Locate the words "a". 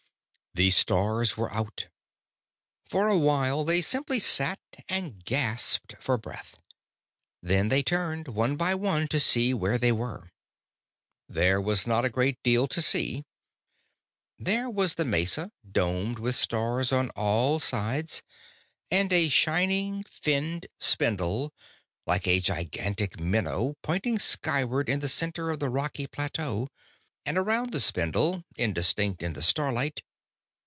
3.07-3.17, 12.03-12.09, 19.13-19.29, 22.27-22.41